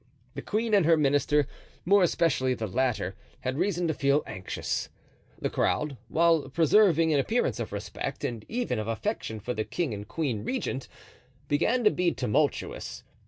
[0.33, 1.47] The queen and her minister,
[1.85, 4.89] more especially the latter, had reason to feel anxious.
[5.39, 9.93] The crowd, whilst preserving an appearance of respect and even of affection for the king
[9.93, 10.87] and queen regent,
[11.47, 13.03] began to be tumultuous.